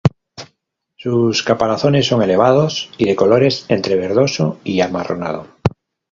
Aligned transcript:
Sus 0.95 1.43
caparazones 1.43 2.07
son 2.07 2.23
elevados, 2.23 2.89
y 2.97 3.05
de 3.05 3.15
colores 3.15 3.65
entre 3.69 3.97
verdoso 3.97 4.57
y 4.63 4.81
amarronado. 4.81 5.45